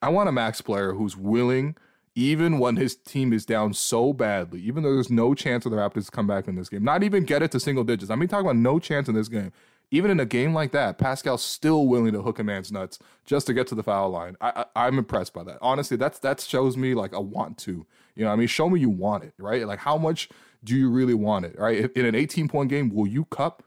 [0.02, 1.76] I want a max player who's willing
[2.16, 5.78] even when his team is down so badly, even though there's no chance of the
[5.78, 8.10] Raptors to come back in this game, not even get it to single digits.
[8.10, 9.52] I mean, talking about no chance in this game.
[9.92, 13.46] Even in a game like that, Pascal's still willing to hook a man's nuts just
[13.48, 14.36] to get to the foul line.
[14.42, 15.60] I, am I'm impressed by that.
[15.62, 17.86] Honestly, that's that shows me like a want to.
[18.16, 19.68] You know, I mean, show me you want it, right?
[19.68, 20.30] Like, how much
[20.64, 21.92] do you really want it, right?
[21.96, 23.62] In an 18 point game, will you cup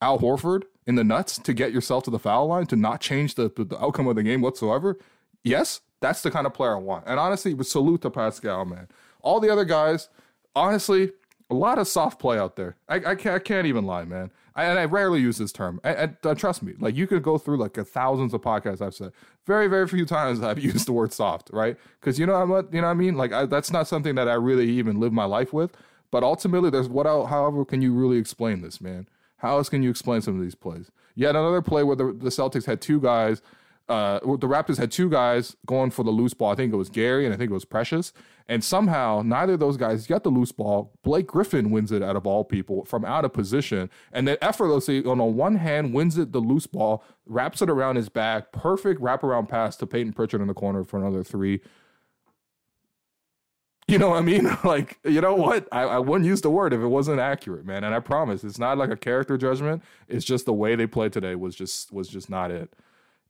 [0.00, 3.34] Al Horford in the nuts to get yourself to the foul line to not change
[3.34, 4.98] the, the, outcome of the game whatsoever?
[5.42, 7.04] Yes, that's the kind of player I want.
[7.06, 8.88] And honestly, salute to Pascal, man.
[9.20, 10.08] All the other guys,
[10.54, 11.12] honestly,
[11.50, 12.76] a lot of soft play out there.
[12.88, 14.30] I, I, can't, I can't even lie, man.
[14.56, 15.80] I, and I rarely use this term.
[15.82, 19.12] And, uh, trust me, like you could go through like thousands of podcasts I've said.
[19.46, 21.76] Very, very few times I've used the word soft, right?
[22.00, 23.16] Because you know what, you know what I mean.
[23.16, 25.76] Like I, that's not something that I really even live my life with.
[26.10, 27.06] But ultimately, there's what.
[27.06, 29.08] However, can you really explain this, man?
[29.44, 30.90] How else can you explain some of these plays?
[31.14, 33.42] Yet another play where the, the Celtics had two guys
[33.86, 36.50] uh, the Raptors had two guys going for the loose ball.
[36.50, 38.14] I think it was Gary and I think it was Precious.
[38.48, 40.92] And somehow neither of those guys got the loose ball.
[41.02, 43.90] Blake Griffin wins it out of all people from out of position.
[44.10, 47.96] And then effortlessly, on the one hand, wins it the loose ball, wraps it around
[47.96, 48.52] his back.
[48.52, 51.60] Perfect wraparound pass to Payton Pritchard in the corner for another three.
[53.86, 54.48] You know what I mean?
[54.64, 55.68] like, you know what?
[55.70, 57.84] I, I wouldn't use the word if it wasn't accurate, man.
[57.84, 59.82] And I promise it's not like a character judgment.
[60.08, 62.72] It's just the way they played today was just was just not it.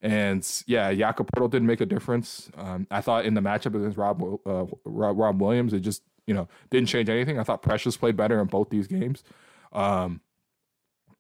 [0.01, 2.51] And yeah, Jakob didn't make a difference.
[2.57, 6.35] Um, I thought in the matchup against Rob, uh, Rob, Rob Williams, it just you
[6.35, 7.39] know didn't change anything.
[7.39, 9.25] I thought Precious played better in both these games.
[9.73, 10.21] Um,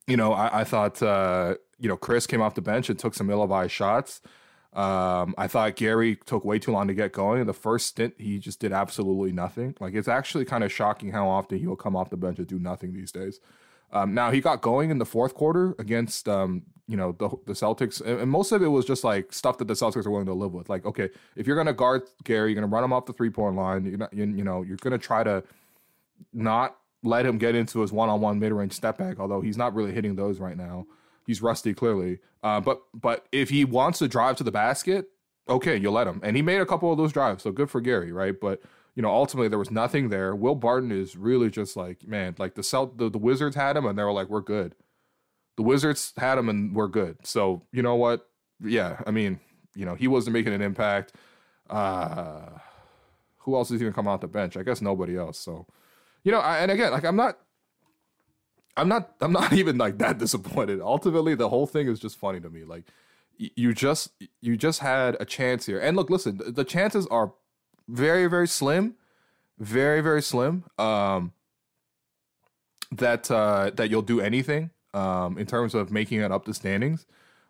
[0.07, 3.15] you know, I, I thought uh, you know Chris came off the bench and took
[3.15, 4.21] some ill-advised shots.
[4.75, 7.45] Um, I thought Gary took way too long to get going.
[7.47, 9.77] The first stint, he just did absolutely nothing.
[9.79, 12.47] Like it's actually kind of shocking how often he will come off the bench and
[12.47, 13.39] do nothing these days.
[13.93, 17.53] Um, now he got going in the fourth quarter against um, you know the the
[17.53, 20.35] Celtics, and most of it was just like stuff that the Celtics are willing to
[20.35, 20.69] live with.
[20.69, 23.55] Like, okay, if you're gonna guard Gary, you're gonna run him off the three point
[23.55, 23.85] line.
[23.85, 25.45] You're not, you, you know, you're gonna try to
[26.33, 29.21] not let him get into his one on one mid range step back.
[29.21, 30.87] Although he's not really hitting those right now,
[31.27, 32.19] he's rusty clearly.
[32.43, 35.09] Uh, but but if he wants to drive to the basket,
[35.49, 36.21] okay, you'll let him.
[36.23, 38.39] And he made a couple of those drives, so good for Gary, right?
[38.39, 38.61] But
[38.95, 40.35] you know, ultimately there was nothing there.
[40.37, 43.87] Will Barton is really just like, man, like the South, the, the Wizards had him
[43.87, 44.77] and they were like, we're good.
[45.57, 47.19] The Wizards had him and we're good.
[47.27, 48.29] So you know what?
[48.63, 49.41] Yeah, I mean,
[49.75, 51.13] you know, he wasn't making an impact.
[51.69, 52.59] Uh,
[53.39, 54.57] who else is even come out the bench?
[54.57, 55.39] I guess nobody else.
[55.39, 55.67] So,
[56.23, 57.39] you know, I, and again, like I'm not,
[58.77, 60.81] I'm not, I'm not even like that disappointed.
[60.81, 62.65] Ultimately, the whole thing is just funny to me.
[62.65, 62.85] Like,
[63.37, 64.11] you just,
[64.41, 65.81] you just had a chance here.
[65.81, 67.33] And look, listen, the chances are
[67.89, 68.95] very very slim,
[69.59, 70.65] very very slim.
[70.79, 71.33] Um,
[72.93, 77.07] that uh, that you'll do anything um, in terms of making it up the standings,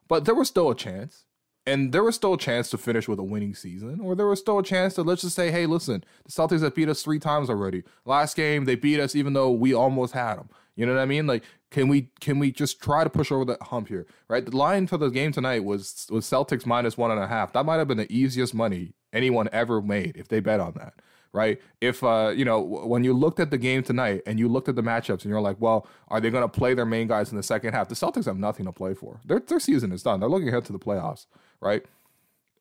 [0.08, 1.24] but there was still a chance.
[1.66, 4.38] And there was still a chance to finish with a winning season, or there was
[4.38, 7.18] still a chance to let's just say, hey, listen, the Celtics have beat us three
[7.18, 7.84] times already.
[8.04, 10.50] Last game they beat us, even though we almost had them.
[10.76, 11.26] You know what I mean?
[11.26, 14.06] Like, can we can we just try to push over that hump here?
[14.28, 14.44] Right?
[14.44, 17.52] The line for the game tonight was was Celtics minus one and a half.
[17.52, 20.94] That might have been the easiest money anyone ever made if they bet on that
[21.34, 21.60] right?
[21.80, 24.76] If uh, you know, when you looked at the game tonight and you looked at
[24.76, 27.36] the matchups and you're like, well, are they going to play their main guys in
[27.36, 27.88] the second half?
[27.88, 29.20] The Celtics have nothing to play for.
[29.26, 30.20] Their their season is done.
[30.20, 31.26] They're looking ahead to the playoffs,
[31.60, 31.84] right?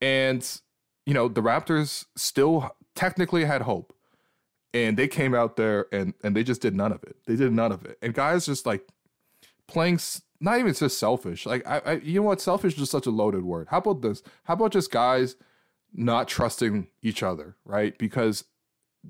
[0.01, 0.43] And
[1.05, 3.95] you know, the Raptors still technically had hope.
[4.73, 7.15] And they came out there and and they just did none of it.
[7.27, 7.99] They did none of it.
[8.01, 8.87] And guys just like
[9.67, 9.99] playing
[10.39, 11.45] not even just selfish.
[11.45, 13.67] Like I, I you know what, selfish is just such a loaded word.
[13.69, 14.23] How about this?
[14.45, 15.35] How about just guys
[15.93, 17.95] not trusting each other, right?
[17.99, 18.45] Because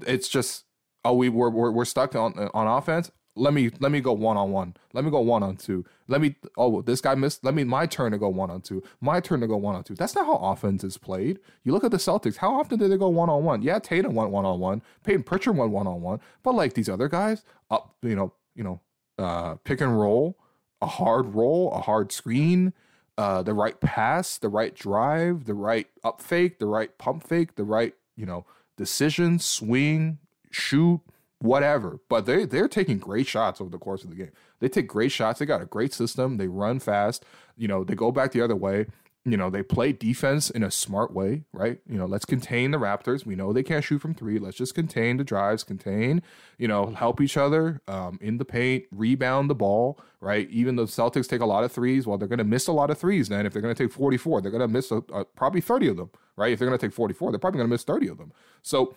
[0.05, 0.65] it's just
[1.05, 3.11] oh we we're, we're, we're stuck on on offense.
[3.35, 4.75] Let me let me go one on one.
[4.93, 5.85] Let me go one on two.
[6.07, 7.43] Let me oh this guy missed.
[7.43, 8.83] Let me my turn to go one on two.
[9.01, 9.95] My turn to go one on two.
[9.95, 11.39] That's not how offense is played.
[11.63, 12.37] You look at the Celtics.
[12.37, 13.63] How often did they go one on one?
[13.63, 14.83] Yeah, Tatum went one on one.
[15.03, 16.19] Payton Pritchard went one on one.
[16.43, 18.81] But like these other guys, up you know you know
[19.17, 20.37] uh, pick and roll,
[20.81, 22.73] a hard roll, a hard screen,
[23.17, 27.55] uh, the right pass, the right drive, the right up fake, the right pump fake,
[27.55, 28.45] the right, you know,
[28.77, 30.19] decision, swing,
[30.51, 31.01] shoot,
[31.39, 31.99] whatever.
[32.09, 34.31] But they they're taking great shots over the course of the game.
[34.59, 35.39] They take great shots.
[35.39, 36.37] They got a great system.
[36.37, 37.25] They run fast.
[37.57, 38.87] You know, they go back the other way
[39.25, 41.79] you know, they play defense in a smart way, right?
[41.87, 43.25] You know, let's contain the Raptors.
[43.25, 44.37] We know they can't shoot from three.
[44.37, 46.21] Let's just contain the drives, contain,
[46.57, 50.49] you know, help each other um, in the paint, rebound the ball, right?
[50.49, 52.05] Even the Celtics take a lot of threes.
[52.05, 53.45] Well, they're going to miss a lot of threes then.
[53.45, 55.97] If they're going to take 44, they're going to miss a, a, probably 30 of
[55.97, 56.51] them, right?
[56.51, 58.33] If they're going to take 44, they're probably going to miss 30 of them.
[58.61, 58.93] So,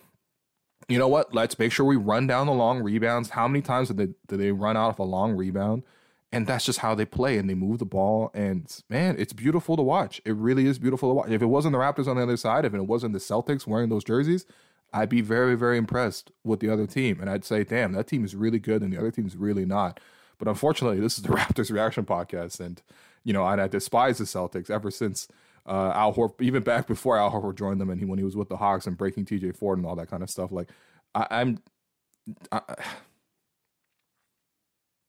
[0.89, 1.33] you know what?
[1.33, 3.29] Let's make sure we run down the long rebounds.
[3.29, 5.83] How many times did they, did they run out of a long rebound?
[6.31, 9.75] And that's just how they play and they move the ball and man it's beautiful
[9.77, 12.23] to watch it really is beautiful to watch if it wasn't the raptors on the
[12.23, 14.45] other side if it wasn't the celtics wearing those jerseys
[14.93, 18.25] i'd be very very impressed with the other team and i'd say damn that team
[18.25, 19.99] is really good and the other team's really not
[20.37, 22.81] but unfortunately this is the raptors reaction podcast and
[23.23, 25.27] you know i, I despise the celtics ever since
[25.67, 28.37] uh, Al Horford, even back before Al Horford joined them, and he when he was
[28.37, 29.51] with the Hawks and breaking T.J.
[29.51, 30.49] Ford and all that kind of stuff.
[30.49, 30.69] Like,
[31.13, 31.59] I, I'm,
[32.53, 32.61] I,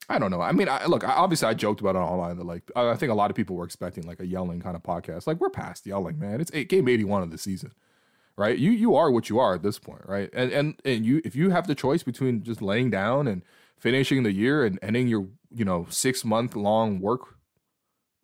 [0.08, 0.40] I don't know.
[0.40, 3.12] I mean, I, look, I, obviously, I joked about it online that like I think
[3.12, 5.26] a lot of people were expecting like a yelling kind of podcast.
[5.26, 6.40] Like we're past yelling, man.
[6.40, 7.72] It's eight, game eighty one of the season,
[8.36, 8.56] right?
[8.58, 10.30] You you are what you are at this point, right?
[10.32, 13.42] And and and you if you have the choice between just laying down and
[13.76, 17.36] finishing the year and ending your you know six month long work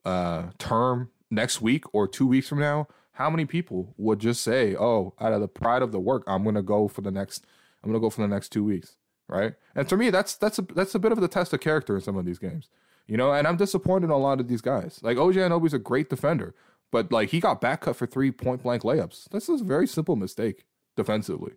[0.04, 4.74] uh term next week or two weeks from now, how many people would just say,
[4.74, 7.44] "Oh, out of the pride of the work, I'm gonna go for the next,
[7.82, 8.96] I'm gonna go for the next two weeks."
[9.28, 9.54] Right?
[9.74, 12.02] And for me, that's that's a that's a bit of the test of character in
[12.02, 12.68] some of these games,
[13.06, 13.32] you know.
[13.32, 15.00] And I'm disappointed in a lot of these guys.
[15.02, 16.54] Like OG Anunoby's a great defender,
[16.90, 19.30] but like he got back cut for three point blank layups.
[19.30, 21.52] This is a very simple mistake defensively,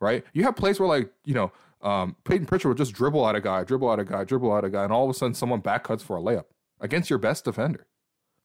[0.00, 0.24] right?
[0.34, 1.52] You have plays where like you know
[1.84, 4.64] um, Payton Pritchard will just dribble out a guy, dribble out a guy, dribble out
[4.64, 6.46] a guy, and all of a sudden someone back cuts for a layup
[6.80, 7.86] against your best defender.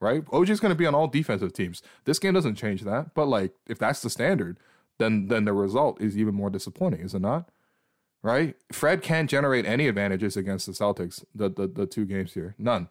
[0.02, 0.23] Right?
[0.32, 1.82] OG's going to be on all defensive teams.
[2.06, 4.58] This game doesn't change that, but like if that's the standard,
[4.97, 7.49] then then the result is even more disappointing, is it not?
[8.21, 8.55] Right?
[8.71, 12.55] Fred can't generate any advantages against the Celtics, the, the, the two games here.
[12.58, 12.89] None.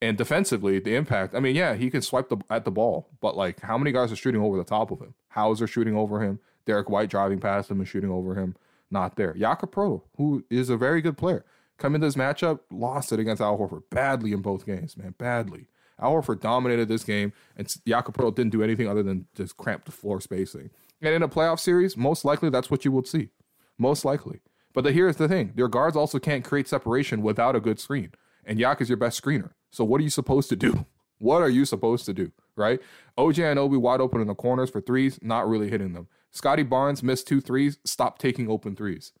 [0.00, 3.36] And defensively, the impact, I mean, yeah, he can swipe the, at the ball, but
[3.36, 5.14] like how many guys are shooting over the top of him?
[5.30, 8.54] Hauser shooting over him, Derrick White driving past him and shooting over him,
[8.90, 9.34] not there.
[9.34, 9.74] Jakob
[10.16, 11.44] who is a very good player,
[11.78, 15.66] come into this matchup, lost it against Al Horford badly in both games, man, badly.
[16.00, 19.92] Al Horford dominated this game, and Jakob didn't do anything other than just cramp the
[19.92, 20.70] floor spacing.
[21.02, 23.30] And in a playoff series, most likely that's what you would see.
[23.78, 24.40] Most likely.
[24.74, 28.12] But the, here's the thing: your guards also can't create separation without a good screen,
[28.44, 29.52] and Yak is your best screener.
[29.70, 30.86] So what are you supposed to do?
[31.20, 32.30] What are you supposed to do?
[32.54, 32.80] Right?
[33.16, 36.06] OG Anunoby wide open in the corners for threes, not really hitting them.
[36.30, 39.12] Scottie Barnes missed two threes, stop taking open threes.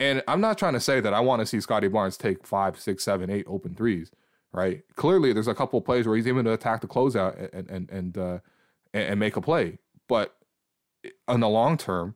[0.00, 2.78] And I'm not trying to say that I want to see Scottie Barnes take five,
[2.78, 4.10] six, seven, eight open threes.
[4.52, 4.82] Right?
[4.96, 8.18] Clearly, there's a couple plays where he's able to attack the closeout and and and
[8.18, 8.38] uh,
[8.92, 9.78] and make a play.
[10.08, 10.36] But
[11.28, 12.14] in the long term,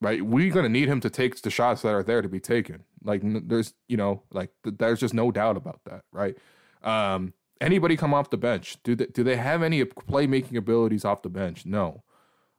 [0.00, 0.22] right?
[0.22, 2.84] We're going to need him to take the shots that are there to be taken.
[3.02, 6.36] Like there's, you know, like there's just no doubt about that, right?
[6.82, 8.76] Um, anybody come off the bench?
[8.82, 11.64] Do they, do they have any playmaking abilities off the bench?
[11.66, 12.02] No.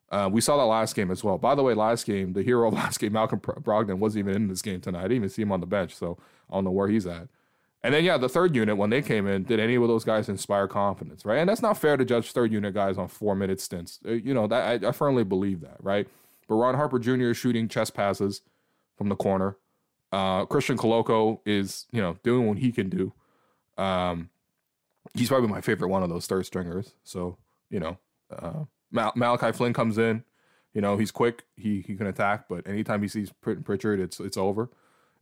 [0.10, 1.38] Uh, we saw that last game as well.
[1.38, 4.48] By the way, last game, the hero of last game, Malcolm Brogdon, wasn't even in
[4.48, 5.00] this game tonight.
[5.00, 6.18] I didn't even see him on the bench, so
[6.50, 7.28] I don't know where he's at.
[7.84, 10.30] And then, yeah, the third unit, when they came in, did any of those guys
[10.30, 11.38] inspire confidence, right?
[11.38, 14.00] And that's not fair to judge third unit guys on four minute stints.
[14.06, 16.08] Uh, you know, that I, I firmly believe that, right?
[16.48, 17.30] But Ron Harper Jr.
[17.30, 18.42] is shooting chest passes
[18.98, 19.58] from the corner.
[20.12, 23.14] Uh, Christian Koloko is, you know, doing what he can do.
[23.78, 24.30] Um,
[25.14, 26.94] he's probably my favorite one of those third stringers.
[27.04, 27.38] So,
[27.70, 27.98] you know,
[28.32, 30.24] uh, Mal- Malachi Flynn comes in.
[30.74, 31.44] You know, he's quick.
[31.56, 34.70] He he can attack, but anytime he sees Pritchard, it's it's over.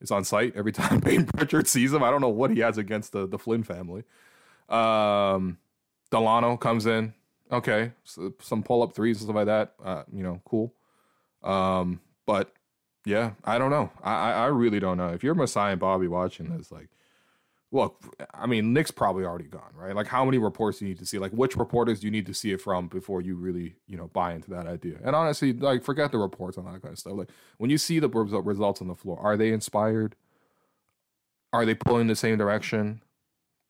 [0.01, 2.03] It's on sight every time Payton Pritchard sees him.
[2.03, 4.03] I don't know what he has against the the Flynn family.
[4.67, 5.57] Um,
[6.11, 7.13] Delano comes in.
[7.51, 9.73] Okay, so some pull up threes and stuff like that.
[9.83, 10.73] Uh, you know, cool.
[11.45, 12.53] Um, but
[13.05, 13.91] yeah, I don't know.
[14.03, 15.09] I, I really don't know.
[15.09, 16.89] If you're Masai and Bobby watching this, like,
[17.71, 17.97] well,
[18.33, 19.95] I mean, Nick's probably already gone, right?
[19.95, 21.19] Like, how many reports do you need to see?
[21.19, 24.07] Like, which reporters do you need to see it from before you really, you know,
[24.07, 24.95] buy into that idea?
[25.03, 27.13] And honestly, like, forget the reports and that kind of stuff.
[27.15, 30.15] Like, when you see the results on the floor, are they inspired?
[31.51, 33.01] Are they pulling the same direction?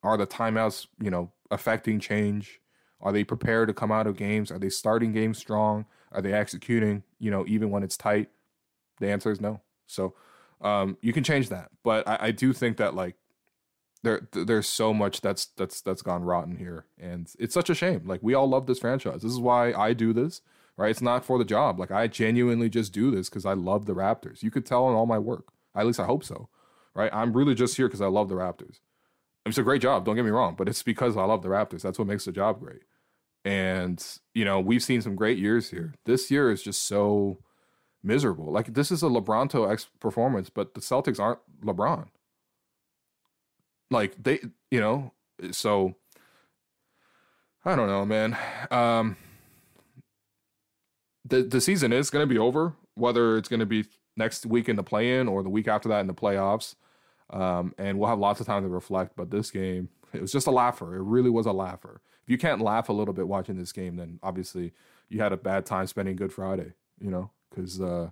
[0.04, 2.62] Are the timeouts, you know, affecting change?
[3.02, 4.52] Are they prepared to come out of games?
[4.52, 5.86] Are they starting games strong?
[6.16, 8.30] Are they executing, you know, even when it's tight?
[9.00, 9.62] The answer is no.
[9.86, 10.16] So
[10.62, 11.70] um, you can change that.
[11.84, 13.16] But I, I do think that like
[14.02, 16.86] there there's so much that's that's that's gone rotten here.
[16.98, 18.04] And it's such a shame.
[18.06, 19.22] Like we all love this franchise.
[19.22, 20.42] This is why I do this.
[20.78, 20.90] Right.
[20.90, 21.80] It's not for the job.
[21.80, 24.44] Like I genuinely just do this because I love the Raptors.
[24.44, 25.48] You could tell in all my work.
[25.76, 26.50] At least I hope so.
[26.94, 27.14] Right.
[27.14, 28.80] I'm really just here because I love the Raptors.
[29.46, 30.06] It's a great job.
[30.06, 31.82] Don't get me wrong, but it's because I love the Raptors.
[31.82, 32.82] That's what makes the job great.
[33.46, 34.04] And
[34.34, 35.94] you know, we've seen some great years here.
[36.06, 37.38] This year is just so
[38.04, 38.52] miserable.
[38.52, 42.08] Like this is a LeBronto X performance, but the Celtics aren't LeBron.
[43.92, 44.40] Like they,
[44.72, 45.14] you know,
[45.52, 45.96] so
[47.64, 48.38] I don't know, man.
[48.72, 49.18] Um,
[51.24, 52.74] the the season is going to be over.
[52.96, 55.90] Whether it's going to be next week in the play in or the week after
[55.90, 56.76] that in the playoffs,
[57.30, 59.16] um, and we'll have lots of time to reflect.
[59.16, 60.96] But this game, it was just a laugher.
[60.96, 62.02] It really was a laugher.
[62.24, 64.74] If you can't laugh a little bit watching this game, then obviously
[65.10, 66.74] you had a bad time spending Good Friday.
[67.00, 68.10] You know, because uh,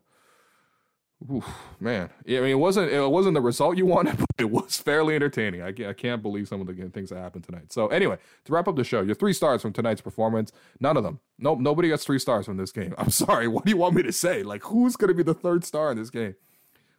[1.31, 1.45] Oof,
[1.79, 4.77] man, yeah, I mean, it wasn't it wasn't the result you wanted, but it was
[4.77, 5.61] fairly entertaining.
[5.61, 7.71] I can't, I can't believe some of the things that happened tonight.
[7.71, 11.03] So anyway, to wrap up the show, your three stars from tonight's performance, none of
[11.03, 11.19] them.
[11.39, 12.93] Nope, nobody gets three stars from this game.
[12.97, 13.47] I'm sorry.
[13.47, 14.43] What do you want me to say?
[14.43, 16.35] Like, who's gonna be the third star in this game?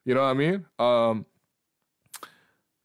[0.04, 0.66] You know what I mean?
[0.78, 1.26] Um,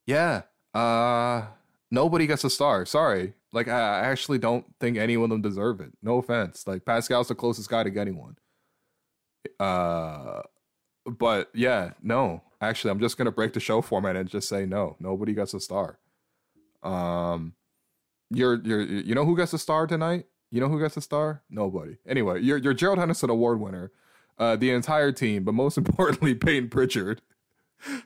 [0.05, 0.41] yeah.
[0.73, 1.45] Uh,
[1.91, 2.85] nobody gets a star.
[2.85, 3.33] Sorry.
[3.51, 5.91] Like, I actually don't think any of them deserve it.
[6.03, 6.67] No offense.
[6.67, 8.37] Like, Pascal's the closest guy to getting one.
[9.59, 10.41] Uh
[11.17, 12.43] but yeah, no.
[12.61, 14.95] Actually, I'm just gonna break the show format and just say no.
[14.99, 15.97] Nobody gets a star.
[16.83, 17.53] Um,
[18.29, 20.25] you're you're you know who gets a star tonight?
[20.51, 21.43] You know who gets a star?
[21.49, 21.97] Nobody.
[22.07, 23.91] Anyway, you're you're Gerald Henderson Award winner.
[24.37, 27.21] Uh, the entire team, but most importantly, Payton Pritchard.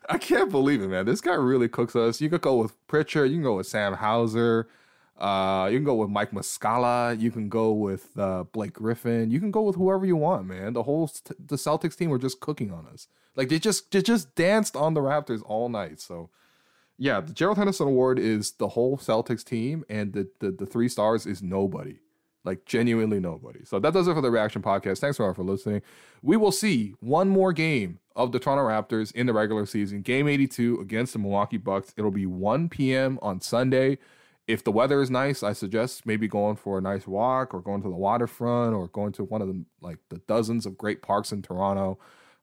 [0.09, 1.05] I can't believe it, man.
[1.05, 2.21] This guy really cooks us.
[2.21, 3.29] You could go with Pritchard.
[3.29, 4.67] You can go with Sam Hauser.
[5.17, 7.19] Uh, you can go with Mike Muscala.
[7.19, 9.31] You can go with uh, Blake Griffin.
[9.31, 10.73] You can go with whoever you want, man.
[10.73, 13.07] The whole the Celtics team were just cooking on us.
[13.35, 15.99] Like they just they just danced on the Raptors all night.
[15.99, 16.29] So
[16.97, 20.89] yeah, the Gerald Henderson Award is the whole Celtics team, and the the, the three
[20.89, 21.99] stars is nobody.
[22.45, 23.63] Like genuinely nobody.
[23.63, 24.99] So that does it for the reaction podcast.
[24.99, 25.81] Thanks for all for listening.
[26.21, 30.01] We will see one more game of the Toronto Raptors in the regular season.
[30.01, 31.93] Game 82 against the Milwaukee Bucks.
[31.95, 33.17] It'll be 1 p.m.
[33.21, 33.97] on Sunday
[34.47, 37.81] if the weather is nice, I suggest maybe going for a nice walk or going
[37.81, 41.31] to the waterfront or going to one of the like the dozens of great parks
[41.31, 41.97] in Toronto.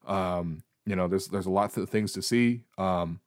[0.07, 2.63] Um, you know, there's there's a lot of things to see.
[2.77, 3.19] Um,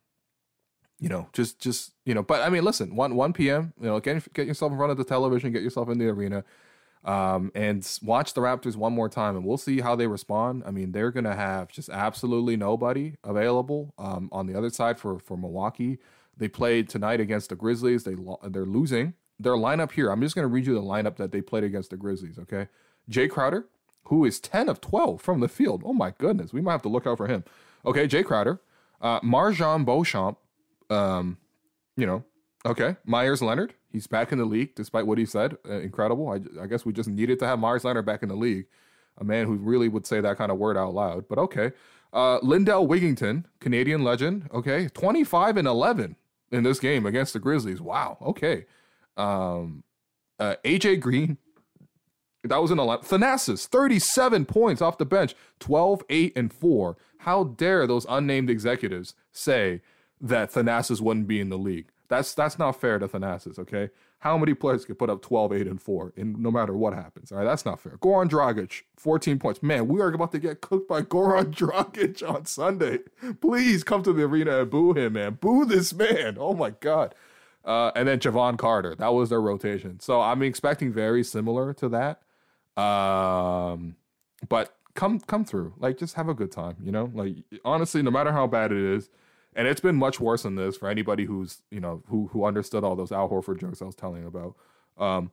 [1.01, 3.73] you know, just just you know, but I mean, listen, one one p.m.
[3.81, 6.45] You know, get get yourself in front of the television, get yourself in the arena,
[7.05, 10.63] um, and watch the Raptors one more time, and we'll see how they respond.
[10.67, 15.19] I mean, they're gonna have just absolutely nobody available um, on the other side for
[15.19, 15.99] for Milwaukee.
[16.37, 18.05] They played tonight against the Grizzlies.
[18.05, 18.17] They
[18.49, 19.15] they're losing.
[19.39, 20.11] Their lineup here.
[20.11, 22.39] I'm just to read you the lineup that they played against the Grizzlies.
[22.39, 22.69] Okay,
[23.11, 23.67] Jae Crowder,
[24.05, 25.83] who is 10 of 12 from the field.
[25.85, 27.45] Oh my goodness, we might have to look out for him.
[27.85, 28.61] Okay, Jae Crowder,
[29.01, 30.39] uh, MarJon Beauchamp.
[30.95, 31.39] Um,
[31.97, 32.25] you know,
[32.67, 33.75] okay, Meyers Leonard.
[33.91, 35.57] He's back in the league despite what he said.
[35.69, 36.29] Uh, incredible.
[36.29, 38.67] I, I guess we just needed to have Meyers Leonard back in the league.
[39.19, 41.29] A man who really would say that kind of word out loud.
[41.29, 41.73] But okay.
[42.13, 44.49] Uh, Lindell Wigginton, Canadian legend.
[44.53, 46.17] Okay, 25 and 11
[46.51, 47.81] in this game against the Grizzlies.
[47.81, 48.19] Wow.
[48.23, 48.67] Okay.
[49.17, 49.85] Um,
[50.39, 51.39] uh, AJ Green,
[52.45, 53.05] that was in a lot.
[53.05, 56.97] Thanasis, 37 points off the bench, 12, 8, and 4.
[57.19, 59.81] How dare those unnamed executives say
[60.25, 61.87] that Thanasis wouldn't be in the league?
[62.09, 63.91] That's that's not fair to Thanasis, okay?
[64.21, 67.31] How many players could put up 12, 8, and 4 in no matter what happens?
[67.31, 67.99] All right, that's not fair.
[67.99, 69.63] Goran Dragic, 14 points.
[69.63, 73.01] Man, we are about to get cooked by Goran Dragic on Sunday.
[73.41, 75.35] Please come to the arena and boo him, man.
[75.41, 76.37] Boo this man.
[76.39, 77.15] Oh my God.
[77.65, 78.95] Uh, and then Jevon Carter.
[78.95, 80.01] That was their rotation.
[80.01, 82.83] So I'm expecting very similar to that.
[82.83, 83.97] Um,
[84.49, 85.75] but come come through.
[85.79, 87.11] Like just have a good time, you know?
[87.15, 89.11] Like honestly, no matter how bad it is,
[89.55, 92.85] and it's been much worse than this for anybody who's you know who who understood
[92.85, 94.57] all those Al Horford jokes I was telling about.
[94.99, 95.31] Um,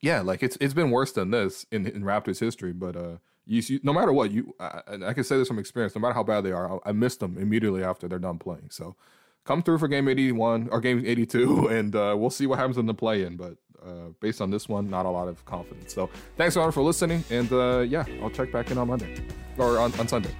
[0.00, 2.72] yeah, like it's it's been worse than this in in Raptors history.
[2.72, 5.94] But uh, you, you no matter what you, I, I, can say this from experience.
[5.94, 8.68] No matter how bad they are, I, I missed them immediately after they're done playing.
[8.70, 8.94] So
[9.44, 12.58] come through for game eighty one or game eighty two, and uh, we'll see what
[12.58, 13.36] happens in the play in.
[13.36, 15.94] But uh, based on this one, not a lot of confidence.
[15.94, 19.22] So thanks everyone for listening, and uh, yeah, I'll check back in on Monday
[19.56, 20.34] or on, on Sunday.